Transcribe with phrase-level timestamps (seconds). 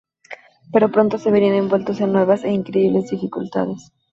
[0.73, 3.91] Pero pronto se verían envueltos en nuevas e increíbles dificultades.